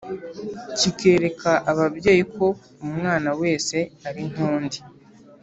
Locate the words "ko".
2.35-2.45